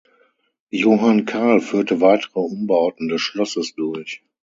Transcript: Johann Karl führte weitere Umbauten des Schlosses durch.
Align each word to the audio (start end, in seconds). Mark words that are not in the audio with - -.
Johann 0.71 1.25
Karl 1.25 1.59
führte 1.61 2.01
weitere 2.01 2.39
Umbauten 2.39 3.07
des 3.07 3.21
Schlosses 3.21 3.75
durch. 3.75 4.23